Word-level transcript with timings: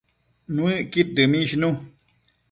Nuëcqud 0.55 1.07
dëmishnu 1.15 1.69